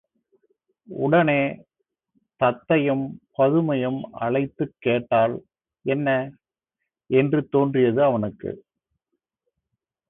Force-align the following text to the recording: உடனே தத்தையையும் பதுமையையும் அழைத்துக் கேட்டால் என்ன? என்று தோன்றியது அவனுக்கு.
உடனே 0.87 1.65
தத்தையையும் 2.39 3.09
பதுமையையும் 3.37 4.01
அழைத்துக் 4.11 4.75
கேட்டால் 4.77 5.43
என்ன? 5.81 6.31
என்று 7.05 7.49
தோன்றியது 7.49 8.03
அவனுக்கு. 8.03 8.65